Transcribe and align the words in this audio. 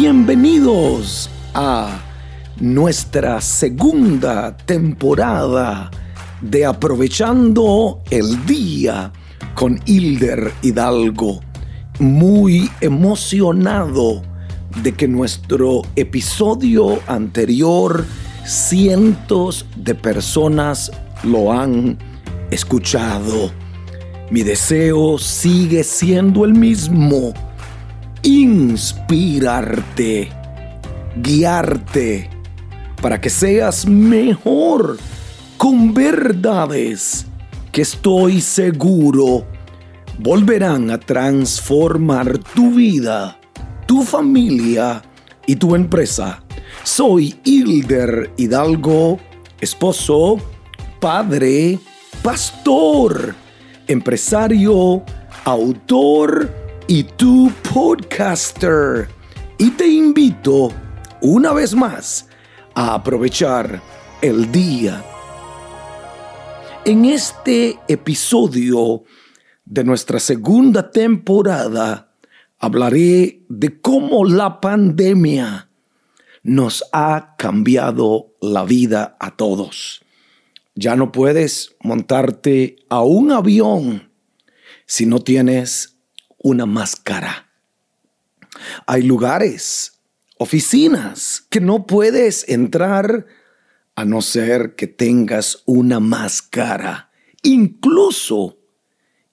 Bienvenidos 0.00 1.28
a 1.52 2.00
nuestra 2.58 3.38
segunda 3.42 4.56
temporada 4.56 5.90
de 6.40 6.64
Aprovechando 6.64 8.00
el 8.08 8.46
Día 8.46 9.12
con 9.54 9.78
Hilder 9.84 10.54
Hidalgo. 10.62 11.40
Muy 11.98 12.70
emocionado 12.80 14.22
de 14.82 14.92
que 14.92 15.06
nuestro 15.06 15.82
episodio 15.96 17.00
anterior 17.06 18.06
cientos 18.46 19.66
de 19.76 19.94
personas 19.94 20.90
lo 21.24 21.52
han 21.52 21.98
escuchado. 22.50 23.50
Mi 24.30 24.44
deseo 24.44 25.18
sigue 25.18 25.84
siendo 25.84 26.46
el 26.46 26.54
mismo. 26.54 27.34
Inspirarte, 28.22 30.28
guiarte, 31.16 32.28
para 33.00 33.20
que 33.20 33.30
seas 33.30 33.86
mejor 33.86 34.98
con 35.56 35.94
verdades 35.94 37.26
que 37.72 37.80
estoy 37.80 38.42
seguro 38.42 39.46
volverán 40.18 40.90
a 40.90 40.98
transformar 40.98 42.36
tu 42.54 42.72
vida, 42.72 43.38
tu 43.86 44.02
familia 44.02 45.00
y 45.46 45.56
tu 45.56 45.74
empresa. 45.74 46.42
Soy 46.82 47.34
Hilder 47.44 48.32
Hidalgo, 48.36 49.18
esposo, 49.60 50.36
padre, 51.00 51.78
pastor, 52.22 53.34
empresario, 53.86 55.02
autor 55.44 56.59
y 56.90 57.04
tu 57.04 57.52
podcaster. 57.72 59.08
Y 59.58 59.70
te 59.70 59.86
invito 59.86 60.72
una 61.20 61.52
vez 61.52 61.72
más 61.72 62.28
a 62.74 62.94
aprovechar 62.94 63.80
el 64.20 64.50
día. 64.50 65.04
En 66.84 67.04
este 67.04 67.78
episodio 67.86 69.04
de 69.64 69.84
nuestra 69.84 70.18
segunda 70.18 70.90
temporada 70.90 72.12
hablaré 72.58 73.44
de 73.48 73.80
cómo 73.80 74.24
la 74.24 74.60
pandemia 74.60 75.70
nos 76.42 76.82
ha 76.92 77.36
cambiado 77.38 78.34
la 78.40 78.64
vida 78.64 79.16
a 79.20 79.36
todos. 79.36 80.00
Ya 80.74 80.96
no 80.96 81.12
puedes 81.12 81.76
montarte 81.84 82.78
a 82.88 83.02
un 83.02 83.30
avión 83.30 84.10
si 84.86 85.06
no 85.06 85.20
tienes 85.20 85.99
una 86.42 86.66
máscara. 86.66 87.50
Hay 88.86 89.02
lugares, 89.02 90.00
oficinas, 90.38 91.46
que 91.50 91.60
no 91.60 91.86
puedes 91.86 92.48
entrar 92.48 93.26
a 93.94 94.04
no 94.04 94.22
ser 94.22 94.74
que 94.74 94.86
tengas 94.86 95.62
una 95.66 96.00
máscara. 96.00 97.10
Incluso 97.42 98.58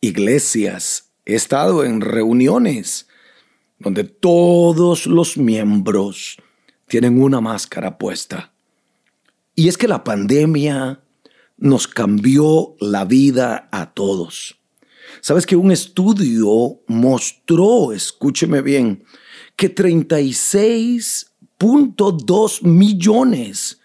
iglesias. 0.01 1.11
He 1.25 1.35
estado 1.35 1.83
en 1.83 2.01
reuniones 2.01 3.07
donde 3.79 4.03
todos 4.03 5.05
los 5.05 5.37
miembros 5.37 6.37
tienen 6.87 7.21
una 7.21 7.41
máscara 7.41 7.97
puesta. 7.97 8.53
Y 9.55 9.67
es 9.67 9.77
que 9.77 9.87
la 9.87 10.03
pandemia 10.03 11.01
nos 11.57 11.87
cambió 11.87 12.75
la 12.79 13.05
vida 13.05 13.67
a 13.71 13.93
todos. 13.93 14.59
Sabes 15.21 15.45
que 15.45 15.55
un 15.55 15.71
estudio 15.71 16.81
mostró, 16.87 17.93
escúcheme 17.93 18.61
bien, 18.61 19.05
que 19.55 19.73
36.2 19.73 22.63
millones 22.63 23.79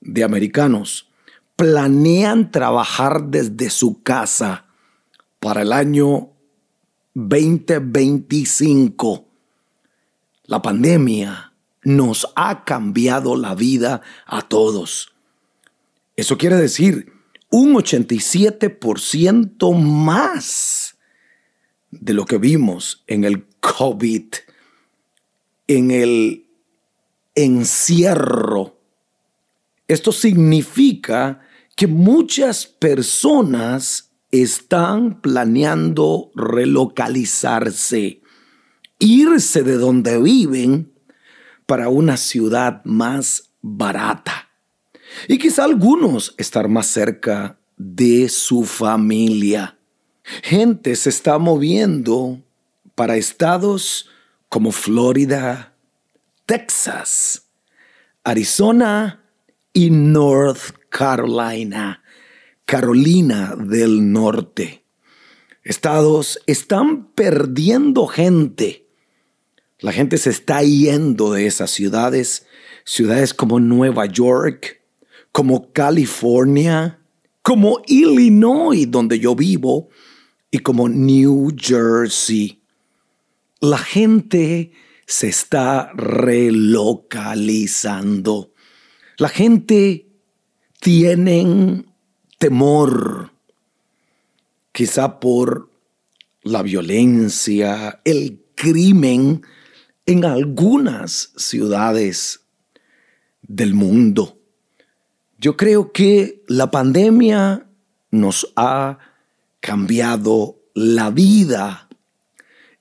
de 0.00 0.24
americanos 0.24 1.08
planean 1.56 2.50
trabajar 2.50 3.24
desde 3.24 3.70
su 3.70 4.02
casa 4.02 4.66
para 5.40 5.62
el 5.62 5.72
año 5.72 6.32
2025. 7.14 9.24
La 10.44 10.60
pandemia 10.62 11.54
nos 11.82 12.30
ha 12.36 12.64
cambiado 12.64 13.36
la 13.36 13.54
vida 13.54 14.02
a 14.26 14.42
todos. 14.42 15.14
Eso 16.14 16.36
quiere 16.36 16.56
decir 16.56 17.15
un 17.58 17.72
87% 17.72 19.78
más 19.78 20.98
de 21.90 22.12
lo 22.12 22.26
que 22.26 22.36
vimos 22.36 23.02
en 23.06 23.24
el 23.24 23.46
COVID, 23.60 24.26
en 25.66 25.90
el 25.90 26.44
encierro. 27.34 28.78
Esto 29.88 30.12
significa 30.12 31.40
que 31.74 31.86
muchas 31.86 32.66
personas 32.66 34.12
están 34.30 35.22
planeando 35.22 36.32
relocalizarse, 36.34 38.20
irse 38.98 39.62
de 39.62 39.78
donde 39.78 40.20
viven 40.20 40.92
para 41.64 41.88
una 41.88 42.18
ciudad 42.18 42.84
más 42.84 43.52
barata. 43.62 44.45
Y 45.28 45.38
quizá 45.38 45.64
algunos 45.64 46.34
estar 46.38 46.68
más 46.68 46.86
cerca 46.86 47.58
de 47.76 48.28
su 48.28 48.64
familia. 48.64 49.78
Gente 50.42 50.96
se 50.96 51.10
está 51.10 51.38
moviendo 51.38 52.42
para 52.94 53.16
estados 53.16 54.08
como 54.48 54.72
Florida, 54.72 55.74
Texas, 56.46 57.48
Arizona 58.24 59.22
y 59.72 59.90
North 59.90 60.74
Carolina, 60.88 62.02
Carolina 62.64 63.54
del 63.56 64.12
Norte. 64.12 64.84
Estados 65.62 66.40
están 66.46 67.08
perdiendo 67.12 68.06
gente. 68.06 68.86
La 69.78 69.92
gente 69.92 70.16
se 70.16 70.30
está 70.30 70.62
yendo 70.62 71.32
de 71.32 71.46
esas 71.46 71.70
ciudades, 71.70 72.46
ciudades 72.84 73.34
como 73.34 73.60
Nueva 73.60 74.06
York, 74.06 74.80
como 75.36 75.70
California, 75.70 76.98
como 77.42 77.82
Illinois, 77.86 78.90
donde 78.90 79.18
yo 79.18 79.34
vivo, 79.34 79.90
y 80.50 80.60
como 80.60 80.88
New 80.88 81.54
Jersey. 81.54 82.62
La 83.60 83.76
gente 83.76 84.72
se 85.06 85.28
está 85.28 85.92
relocalizando. 85.92 88.54
La 89.18 89.28
gente 89.28 90.06
tiene 90.80 91.84
temor, 92.38 93.30
quizá 94.72 95.20
por 95.20 95.68
la 96.44 96.62
violencia, 96.62 98.00
el 98.06 98.42
crimen 98.54 99.42
en 100.06 100.24
algunas 100.24 101.34
ciudades 101.36 102.40
del 103.42 103.74
mundo. 103.74 104.35
Yo 105.38 105.56
creo 105.56 105.92
que 105.92 106.42
la 106.48 106.70
pandemia 106.70 107.66
nos 108.10 108.52
ha 108.56 108.98
cambiado 109.60 110.58
la 110.74 111.10
vida 111.10 111.88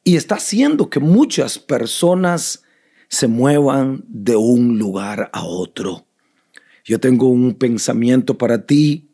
y 0.04 0.16
está 0.16 0.36
haciendo 0.36 0.90
que 0.90 1.00
muchas 1.00 1.60
personas 1.60 2.64
se 3.10 3.28
muevan 3.28 4.06
de 4.08 4.38
un 4.38 4.80
lugar 4.80 5.30
a 5.34 5.44
otro. 5.44 6.06
Yo 6.86 7.00
tengo 7.00 7.28
un 7.28 7.56
pensamiento 7.56 8.38
para 8.38 8.66
ti. 8.66 9.10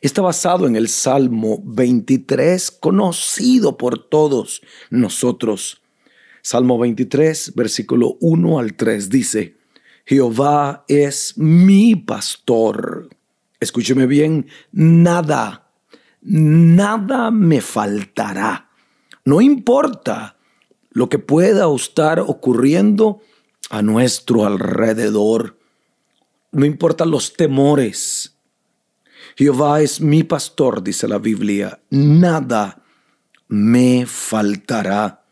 Está 0.00 0.20
basado 0.20 0.66
en 0.66 0.76
el 0.76 0.88
Salmo 0.88 1.62
23, 1.64 2.70
conocido 2.70 3.78
por 3.78 4.10
todos 4.10 4.60
nosotros. 4.90 5.80
Salmo 6.42 6.78
23, 6.78 7.54
versículo 7.54 8.18
1 8.20 8.58
al 8.58 8.74
3 8.74 9.08
dice, 9.08 9.56
Jehová 10.04 10.84
es 10.86 11.38
mi 11.38 11.96
pastor. 11.96 13.08
Escúcheme 13.58 14.06
bien, 14.06 14.48
nada, 14.70 15.70
nada 16.20 17.30
me 17.30 17.62
faltará. 17.62 18.68
No 19.24 19.40
importa 19.40 20.36
lo 20.90 21.08
que 21.08 21.18
pueda 21.18 21.74
estar 21.74 22.20
ocurriendo 22.20 23.22
a 23.70 23.80
nuestro 23.80 24.44
alrededor. 24.44 25.58
No 26.52 26.66
importa 26.66 27.06
los 27.06 27.32
temores. 27.32 28.36
Jehová 29.36 29.80
es 29.80 30.02
mi 30.02 30.22
pastor, 30.22 30.82
dice 30.82 31.08
la 31.08 31.18
Biblia. 31.18 31.80
Nada 31.88 32.82
me 33.48 34.04
faltará. 34.04 35.24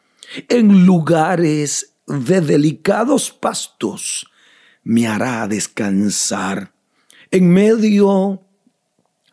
En 0.48 0.86
lugares 0.86 1.94
de 2.06 2.40
delicados 2.40 3.30
pastos 3.30 4.26
me 4.84 5.06
hará 5.06 5.46
descansar. 5.48 6.72
En 7.30 7.50
medio 7.50 8.42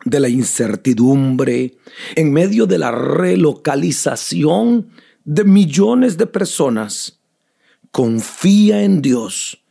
de 0.04 0.20
la 0.20 0.28
incertidumbre, 0.28 1.76
en 2.14 2.32
medio 2.32 2.66
de 2.66 2.78
la 2.78 2.90
relocalización 2.90 4.90
de 5.24 5.44
millones 5.44 6.16
de 6.16 6.26
personas, 6.26 7.20
confía 7.90 8.82
en 8.82 9.02
Dios, 9.02 9.62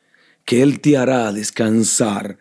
que 0.45 0.61
Él 0.61 0.81
te 0.81 0.97
hará 0.97 1.31
descansar 1.31 2.37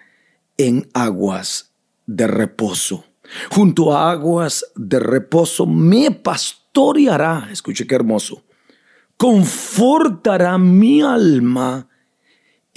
en 0.57 0.89
aguas 0.93 1.73
de 2.07 2.27
reposo. 2.27 3.05
Junto 3.51 3.95
a 3.95 4.11
aguas 4.11 4.65
de 4.75 4.99
reposo 4.99 5.67
me 5.67 6.11
pastoreará, 6.11 7.49
escuche 7.53 7.87
qué 7.87 7.95
hermoso, 7.95 8.43
confortará 9.17 10.59
mi 10.59 11.03
alma 11.03 11.88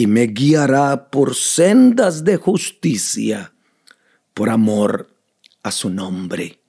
y 0.01 0.07
me 0.07 0.25
guiará 0.25 1.11
por 1.11 1.35
sendas 1.35 2.23
de 2.23 2.35
justicia, 2.35 3.53
por 4.33 4.49
amor 4.49 5.15
a 5.61 5.71
su 5.71 5.91
nombre. 5.91 6.59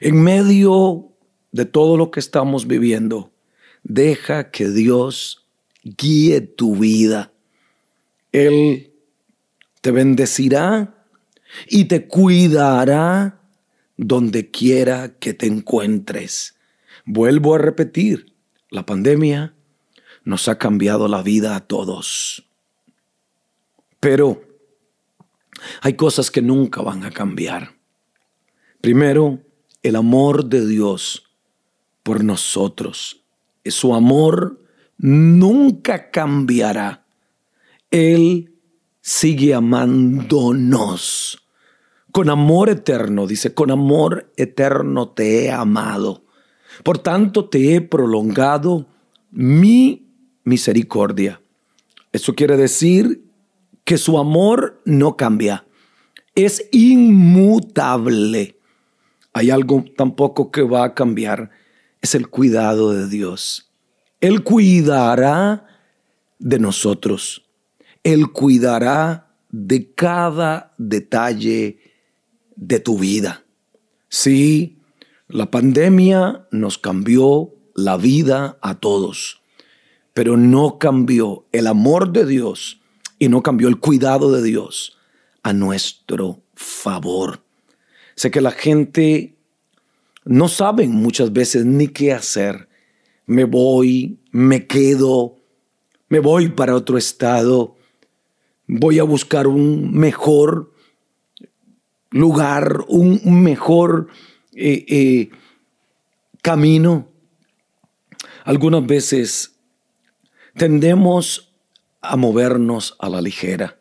En 0.00 0.20
medio 0.20 1.12
de 1.52 1.64
todo 1.64 1.96
lo 1.96 2.10
que 2.10 2.18
estamos 2.18 2.66
viviendo, 2.66 3.30
deja 3.84 4.50
que 4.50 4.68
Dios 4.68 5.46
guíe 5.84 6.40
tu 6.40 6.74
vida. 6.74 7.30
Él 8.32 8.92
te 9.80 9.92
bendecirá 9.92 11.06
y 11.68 11.84
te 11.84 12.08
cuidará 12.08 13.42
donde 13.96 14.50
quiera 14.50 15.14
que 15.20 15.34
te 15.34 15.46
encuentres. 15.46 16.56
Vuelvo 17.04 17.54
a 17.54 17.58
repetir, 17.58 18.34
la 18.70 18.84
pandemia 18.84 19.54
nos 20.24 20.48
ha 20.48 20.58
cambiado 20.58 21.06
la 21.06 21.22
vida 21.22 21.54
a 21.54 21.60
todos. 21.60 22.45
Pero 24.00 24.42
hay 25.82 25.94
cosas 25.94 26.30
que 26.30 26.42
nunca 26.42 26.82
van 26.82 27.04
a 27.04 27.10
cambiar. 27.10 27.76
Primero, 28.80 29.40
el 29.82 29.96
amor 29.96 30.46
de 30.46 30.66
Dios 30.66 31.24
por 32.02 32.22
nosotros. 32.22 33.24
Su 33.64 33.94
amor 33.94 34.60
nunca 34.98 36.10
cambiará. 36.10 37.04
Él 37.90 38.54
sigue 39.00 39.54
amándonos. 39.54 41.38
Con 42.12 42.30
amor 42.30 42.70
eterno, 42.70 43.26
dice, 43.26 43.54
con 43.54 43.70
amor 43.70 44.32
eterno 44.36 45.10
te 45.10 45.44
he 45.44 45.50
amado. 45.50 46.24
Por 46.82 46.98
tanto, 46.98 47.48
te 47.48 47.74
he 47.74 47.80
prolongado 47.80 48.86
mi 49.30 50.08
misericordia. 50.44 51.40
Eso 52.12 52.34
quiere 52.34 52.56
decir 52.56 53.25
que 53.86 53.96
su 53.98 54.18
amor 54.18 54.82
no 54.84 55.16
cambia. 55.16 55.64
Es 56.34 56.68
inmutable. 56.72 58.58
Hay 59.32 59.50
algo 59.50 59.84
tampoco 59.96 60.50
que 60.50 60.62
va 60.62 60.84
a 60.84 60.94
cambiar. 60.94 61.50
Es 62.02 62.16
el 62.16 62.28
cuidado 62.28 62.92
de 62.92 63.08
Dios. 63.08 63.70
Él 64.20 64.42
cuidará 64.42 65.66
de 66.40 66.58
nosotros. 66.58 67.46
Él 68.02 68.32
cuidará 68.32 69.28
de 69.50 69.94
cada 69.94 70.74
detalle 70.78 71.78
de 72.56 72.80
tu 72.80 72.98
vida. 72.98 73.44
Sí, 74.08 74.82
la 75.28 75.52
pandemia 75.52 76.48
nos 76.50 76.76
cambió 76.76 77.54
la 77.76 77.96
vida 77.96 78.58
a 78.62 78.74
todos, 78.74 79.42
pero 80.12 80.36
no 80.36 80.78
cambió 80.78 81.46
el 81.52 81.68
amor 81.68 82.12
de 82.12 82.26
Dios 82.26 82.80
y 83.18 83.28
no 83.28 83.42
cambió 83.42 83.68
el 83.68 83.78
cuidado 83.78 84.32
de 84.32 84.42
Dios 84.42 84.98
a 85.42 85.52
nuestro 85.52 86.42
favor. 86.54 87.40
Sé 88.14 88.30
que 88.30 88.40
la 88.40 88.52
gente 88.52 89.34
no 90.24 90.48
sabe 90.48 90.86
muchas 90.88 91.32
veces 91.32 91.64
ni 91.64 91.88
qué 91.88 92.12
hacer. 92.12 92.68
Me 93.26 93.44
voy, 93.44 94.18
me 94.30 94.66
quedo, 94.66 95.36
me 96.08 96.20
voy 96.20 96.48
para 96.48 96.74
otro 96.74 96.98
estado 96.98 97.76
voy 98.66 98.98
a 98.98 99.04
buscar 99.04 99.46
un 99.46 99.92
mejor 99.92 100.72
lugar, 102.10 102.84
un 102.88 103.42
mejor 103.42 104.08
eh, 104.54 104.84
eh, 104.88 105.30
camino. 106.42 107.08
Algunas 108.44 108.86
veces 108.86 109.56
tendemos 110.54 111.45
a 112.00 112.16
movernos 112.16 112.96
a 112.98 113.08
la 113.08 113.20
ligera. 113.20 113.78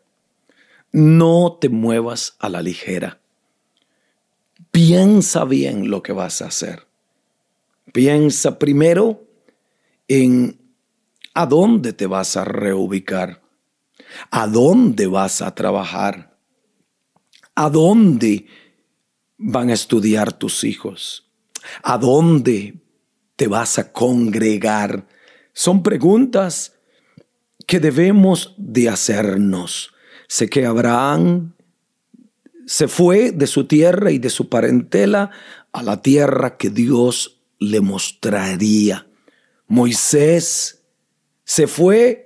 No 0.92 1.58
te 1.60 1.70
muevas 1.70 2.36
a 2.40 2.50
la 2.50 2.62
ligera. 2.62 3.20
Piensa 4.72 5.46
bien 5.46 5.90
lo 5.90 6.04
que 6.04 6.14
vas 6.14 6.42
a 6.42 6.48
hacer. 6.48 6.88
Piensa 7.94 8.60
primero 8.60 9.26
en 10.08 10.60
a 11.34 11.46
dónde 11.46 11.94
te 11.94 12.08
vas 12.08 12.38
a 12.38 12.46
reubicar. 12.46 13.42
¿A 14.32 14.48
dónde 14.48 15.08
vas 15.08 15.42
a 15.42 15.54
trabajar? 15.54 16.38
¿A 17.56 17.70
dónde 17.70 18.48
van 19.38 19.70
a 19.70 19.74
estudiar 19.74 20.34
tus 20.34 20.64
hijos? 20.64 21.30
¿A 21.84 21.98
dónde 21.98 22.82
te 23.36 23.48
vas 23.48 23.80
a 23.80 23.92
congregar? 23.92 25.08
Son 25.54 25.84
preguntas 25.84 26.75
que 27.66 27.80
debemos 27.80 28.54
de 28.58 28.90
hacernos. 28.90 29.92
Sé 30.28 30.50
que 30.50 30.66
Abraham 30.66 31.54
se 32.66 32.88
fue 32.88 33.32
de 33.32 33.48
su 33.48 33.66
tierra 33.66 34.12
y 34.12 34.20
de 34.20 34.30
su 34.30 34.50
parentela 34.50 35.32
a 35.72 35.84
la 35.84 36.02
tierra 36.02 36.58
que 36.58 36.70
Dios 36.70 37.42
le 37.60 37.82
mostraría. 37.82 39.08
Moisés 39.68 40.84
se 41.44 41.68
fue 41.68 42.26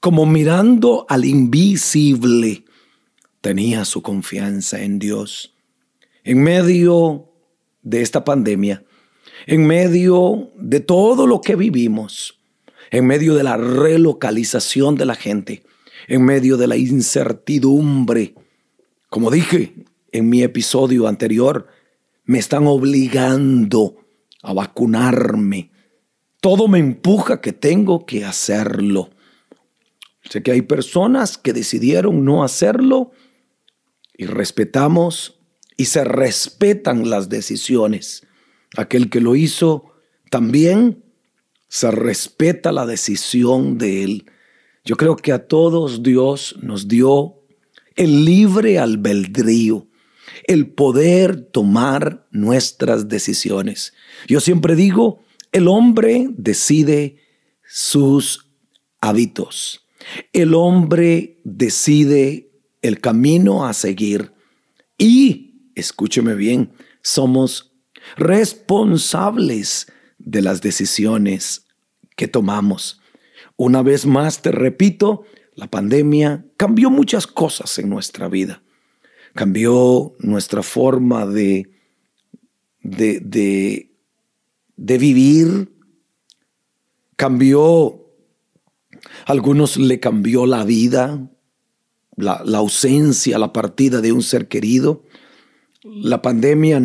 como 0.00 0.24
mirando 0.24 1.06
al 1.08 1.24
invisible, 1.24 2.64
tenía 3.40 3.84
su 3.84 4.02
confianza 4.02 4.82
en 4.82 4.98
Dios. 4.98 5.54
En 6.24 6.42
medio 6.42 7.30
de 7.82 8.02
esta 8.02 8.24
pandemia, 8.24 8.82
en 9.46 9.66
medio 9.66 10.50
de 10.56 10.80
todo 10.80 11.26
lo 11.26 11.40
que 11.40 11.56
vivimos, 11.56 12.39
en 12.90 13.06
medio 13.06 13.34
de 13.34 13.42
la 13.42 13.56
relocalización 13.56 14.96
de 14.96 15.06
la 15.06 15.14
gente, 15.14 15.62
en 16.08 16.24
medio 16.24 16.56
de 16.56 16.66
la 16.66 16.76
incertidumbre, 16.76 18.34
como 19.08 19.30
dije 19.30 19.74
en 20.12 20.28
mi 20.28 20.42
episodio 20.42 21.06
anterior, 21.06 21.68
me 22.24 22.38
están 22.38 22.66
obligando 22.66 23.96
a 24.42 24.52
vacunarme. 24.52 25.70
Todo 26.40 26.68
me 26.68 26.78
empuja 26.78 27.40
que 27.40 27.52
tengo 27.52 28.06
que 28.06 28.24
hacerlo. 28.24 29.10
Sé 30.28 30.42
que 30.42 30.52
hay 30.52 30.62
personas 30.62 31.38
que 31.38 31.52
decidieron 31.52 32.24
no 32.24 32.44
hacerlo 32.44 33.10
y 34.16 34.26
respetamos 34.26 35.40
y 35.76 35.86
se 35.86 36.04
respetan 36.04 37.10
las 37.10 37.28
decisiones. 37.28 38.26
Aquel 38.76 39.10
que 39.10 39.20
lo 39.20 39.34
hizo 39.34 39.92
también 40.30 41.02
se 41.70 41.90
respeta 41.92 42.72
la 42.72 42.84
decisión 42.84 43.78
de 43.78 44.02
él. 44.02 44.30
Yo 44.84 44.96
creo 44.96 45.14
que 45.14 45.32
a 45.32 45.46
todos 45.46 46.02
Dios 46.02 46.56
nos 46.60 46.88
dio 46.88 47.36
el 47.94 48.24
libre 48.24 48.78
albedrío, 48.78 49.86
el 50.48 50.68
poder 50.72 51.40
tomar 51.40 52.26
nuestras 52.32 53.08
decisiones. 53.08 53.94
Yo 54.26 54.40
siempre 54.40 54.74
digo, 54.74 55.22
el 55.52 55.68
hombre 55.68 56.26
decide 56.32 57.18
sus 57.64 58.48
hábitos. 59.00 59.86
El 60.32 60.54
hombre 60.54 61.40
decide 61.44 62.50
el 62.82 63.00
camino 63.00 63.64
a 63.64 63.74
seguir 63.74 64.32
y, 64.98 65.70
escúcheme 65.76 66.34
bien, 66.34 66.72
somos 67.00 67.72
responsables 68.16 69.86
de 70.24 70.42
las 70.42 70.60
decisiones 70.60 71.66
que 72.16 72.28
tomamos. 72.28 73.00
Una 73.56 73.82
vez 73.82 74.06
más 74.06 74.42
te 74.42 74.52
repito, 74.52 75.24
la 75.54 75.70
pandemia 75.70 76.46
cambió 76.56 76.90
muchas 76.90 77.26
cosas 77.26 77.78
en 77.78 77.88
nuestra 77.88 78.28
vida. 78.28 78.62
Cambió 79.34 80.14
nuestra 80.18 80.62
forma 80.62 81.26
de, 81.26 81.70
de, 82.82 83.90
de, 84.76 84.98
vivir, 84.98 85.72
cambió 87.16 88.00
algunos 89.26 89.76
le 89.76 90.00
cambió 90.00 90.46
la 90.46 90.64
vida, 90.64 91.30
la, 92.16 92.42
ausencia, 92.54 93.38
la 93.38 93.52
partida 93.52 94.00
de 94.00 94.12
un 94.12 94.22
ser 94.22 94.48
querido. 94.48 95.04
La 95.82 96.22
pandemia, 96.22 96.82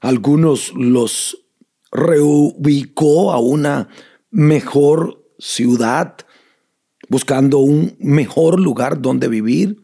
algunos 0.00 0.72
los 0.74 1.43
reubicó 1.94 3.32
a 3.32 3.38
una 3.38 3.88
mejor 4.30 5.24
ciudad, 5.38 6.16
buscando 7.08 7.58
un 7.58 7.96
mejor 7.98 8.60
lugar 8.60 9.00
donde 9.00 9.28
vivir. 9.28 9.82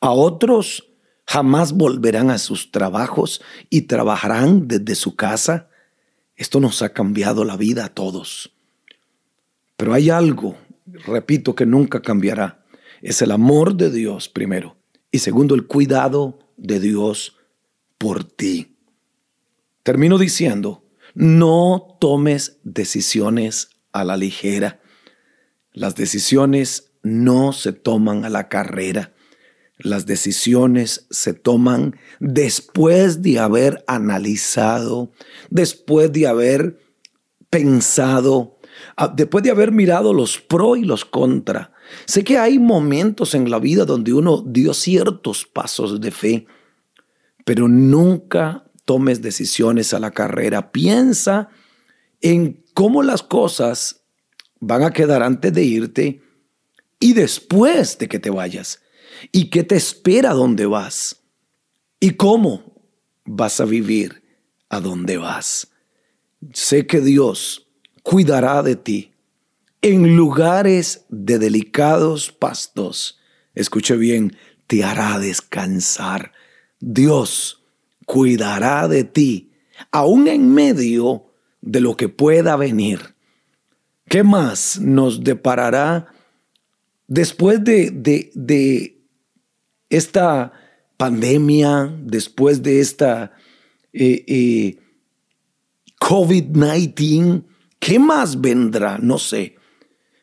A 0.00 0.10
otros 0.10 0.90
jamás 1.26 1.72
volverán 1.72 2.30
a 2.30 2.38
sus 2.38 2.72
trabajos 2.72 3.40
y 3.70 3.82
trabajarán 3.82 4.66
desde 4.66 4.96
su 4.96 5.14
casa. 5.14 5.68
Esto 6.34 6.58
nos 6.58 6.82
ha 6.82 6.88
cambiado 6.88 7.44
la 7.44 7.56
vida 7.56 7.84
a 7.84 7.88
todos. 7.88 8.52
Pero 9.76 9.94
hay 9.94 10.10
algo 10.10 10.56
repito 10.86 11.54
que 11.54 11.66
nunca 11.66 12.02
cambiará, 12.02 12.64
es 13.00 13.22
el 13.22 13.30
amor 13.30 13.76
de 13.76 13.90
Dios 13.90 14.28
primero 14.28 14.76
y 15.10 15.18
segundo 15.18 15.54
el 15.54 15.66
cuidado 15.66 16.38
de 16.56 16.80
Dios 16.80 17.36
por 17.98 18.24
ti. 18.24 18.76
Termino 19.82 20.18
diciendo, 20.18 20.84
no 21.14 21.96
tomes 22.00 22.58
decisiones 22.62 23.70
a 23.92 24.04
la 24.04 24.16
ligera. 24.16 24.80
Las 25.72 25.94
decisiones 25.94 26.92
no 27.02 27.52
se 27.52 27.72
toman 27.72 28.24
a 28.24 28.30
la 28.30 28.48
carrera. 28.48 29.12
Las 29.78 30.06
decisiones 30.06 31.06
se 31.10 31.34
toman 31.34 31.96
después 32.20 33.22
de 33.22 33.40
haber 33.40 33.84
analizado, 33.86 35.10
después 35.50 36.12
de 36.12 36.26
haber 36.26 36.78
pensado, 37.50 38.58
ah, 38.96 39.12
después 39.14 39.42
de 39.42 39.50
haber 39.50 39.72
mirado 39.72 40.14
los 40.14 40.38
pro 40.38 40.76
y 40.76 40.84
los 40.84 41.04
contra. 41.04 41.72
Sé 42.06 42.22
que 42.22 42.38
hay 42.38 42.58
momentos 42.58 43.34
en 43.34 43.50
la 43.50 43.58
vida 43.58 43.84
donde 43.84 44.12
uno 44.12 44.42
dio 44.46 44.72
ciertos 44.72 45.46
pasos 45.46 46.00
de 46.00 46.10
fe, 46.10 46.46
pero 47.44 47.66
nunca 47.66 48.64
tomes 48.84 49.22
decisiones 49.22 49.94
a 49.94 49.98
la 49.98 50.10
carrera. 50.10 50.72
Piensa 50.72 51.48
en 52.20 52.64
cómo 52.74 53.02
las 53.02 53.22
cosas 53.22 54.04
van 54.60 54.82
a 54.82 54.92
quedar 54.92 55.22
antes 55.22 55.52
de 55.52 55.62
irte 55.64 56.22
y 57.00 57.14
después 57.14 57.98
de 57.98 58.08
que 58.08 58.18
te 58.18 58.30
vayas. 58.30 58.80
¿Y 59.30 59.50
qué 59.50 59.64
te 59.64 59.76
espera 59.76 60.32
donde 60.32 60.66
vas? 60.66 61.22
¿Y 62.00 62.12
cómo 62.12 62.82
vas 63.24 63.60
a 63.60 63.64
vivir 63.64 64.22
a 64.68 64.80
donde 64.80 65.18
vas? 65.18 65.68
Sé 66.52 66.86
que 66.86 67.00
Dios 67.00 67.68
cuidará 68.02 68.62
de 68.62 68.76
ti 68.76 69.12
en 69.80 70.16
lugares 70.16 71.06
de 71.08 71.38
delicados 71.38 72.30
pastos. 72.32 73.20
Escuche 73.54 73.96
bien, 73.96 74.36
te 74.66 74.84
hará 74.84 75.18
descansar. 75.18 76.32
Dios 76.80 77.61
cuidará 78.06 78.88
de 78.88 79.04
ti, 79.04 79.52
aún 79.90 80.28
en 80.28 80.52
medio 80.52 81.32
de 81.60 81.80
lo 81.80 81.96
que 81.96 82.08
pueda 82.08 82.56
venir. 82.56 83.14
¿Qué 84.08 84.22
más 84.22 84.80
nos 84.80 85.24
deparará 85.24 86.12
después 87.06 87.62
de, 87.64 87.90
de, 88.34 88.98
esta 89.88 90.52
pandemia, 90.96 91.94
después 92.02 92.62
de 92.62 92.80
esta 92.80 93.32
eh, 93.92 94.24
eh, 94.26 94.78
COVID-19, 96.00 97.44
¿qué 97.78 97.98
más 97.98 98.40
vendrá? 98.40 98.98
No 98.98 99.18
sé. 99.18 99.56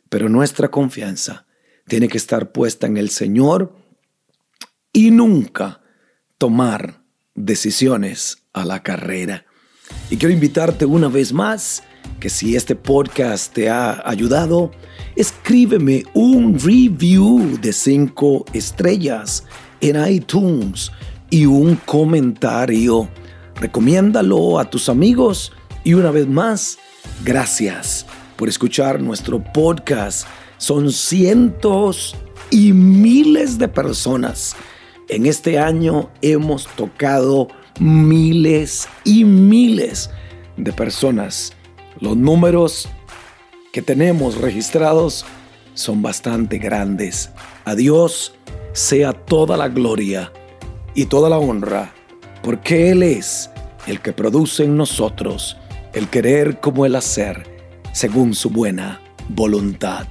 Pero 0.10 0.28
nuestra 0.28 0.70
confianza 0.70 1.46
tiene 1.88 2.08
que 2.08 2.18
estar 2.18 2.52
puesta 2.52 2.88
en 2.88 2.98
el 2.98 3.10
Señor 3.10 3.76
y 4.92 5.12
nunca 5.12 5.82
tomar 6.38 6.99
decisiones 7.40 8.44
a 8.54 8.66
la 8.66 8.84
carrera. 8.84 9.46
Y 10.10 10.18
quiero 10.18 10.34
invitarte 10.34 10.86
una 10.86 11.08
vez 11.08 11.34
más 11.34 11.84
que 12.20 12.30
si 12.30 12.56
este 12.56 12.76
podcast 12.76 13.54
te 13.54 13.70
ha 13.70 14.08
ayudado, 14.08 14.72
escríbeme 15.16 16.04
un 16.14 16.60
review 16.60 17.58
de 17.62 17.72
5 17.72 18.46
estrellas 18.54 19.46
en 19.82 20.06
iTunes 20.06 20.92
y 21.30 21.46
un 21.46 21.78
comentario. 21.78 23.10
Recomiéndalo 23.56 24.60
a 24.60 24.70
tus 24.70 24.90
amigos 24.90 25.52
y 25.84 25.94
una 25.94 26.12
vez 26.12 26.28
más, 26.28 26.78
gracias 27.24 28.06
por 28.36 28.50
escuchar 28.50 29.02
nuestro 29.02 29.42
podcast. 29.54 30.28
Son 30.58 30.92
cientos 30.92 32.16
y 32.52 32.74
miles 32.74 33.58
de 33.58 33.68
personas. 33.70 34.56
En 35.10 35.26
este 35.26 35.58
año 35.58 36.10
hemos 36.22 36.68
tocado 36.68 37.48
miles 37.80 38.88
y 39.04 39.26
miles 39.26 40.12
de 40.56 40.72
personas 40.72 41.54
los 42.00 42.16
números 42.16 42.88
que 43.74 43.82
tenemos 43.82 44.40
registrados 44.40 45.26
son 45.74 46.02
bastante 46.02 46.58
grandes. 46.58 47.32
A 47.66 47.76
Dios 47.76 48.34
sea 48.74 49.14
toda 49.14 49.58
la 49.58 49.68
gloria 49.68 50.32
y 50.96 51.06
toda 51.06 51.30
la 51.30 51.40
honra, 51.40 51.94
porque 52.42 52.92
Él 52.92 53.04
es 53.04 53.50
el 53.88 54.02
que 54.02 54.14
produce 54.14 54.64
en 54.64 54.78
nosotros 54.78 55.58
el 55.94 56.08
querer 56.08 56.60
como 56.60 56.86
el 56.86 56.96
hacer, 56.96 57.46
según 57.94 58.34
su 58.34 58.50
buena 58.50 59.02
voluntad. 59.28 60.08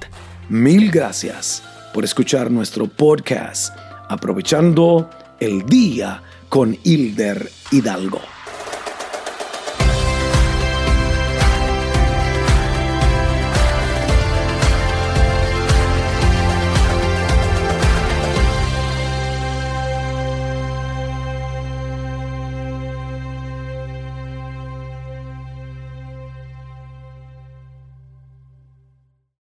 Mil 0.49 0.91
gracias 0.91 1.63
por 1.93 2.03
escuchar 2.03 2.51
nuestro 2.51 2.87
podcast, 2.87 3.75
aprovechando 4.09 5.09
el 5.39 5.65
día 5.65 6.21
con 6.49 6.77
Hilder 6.83 7.49
Hidalgo. 7.71 8.38